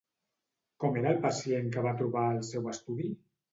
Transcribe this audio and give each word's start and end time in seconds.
Com 0.83 0.97
era 1.01 1.11
el 1.17 1.19
pacient 1.27 1.71
que 1.77 1.85
va 1.89 1.93
trobar 2.01 2.25
al 2.33 2.43
seu 2.51 2.75
estudi? 2.75 3.15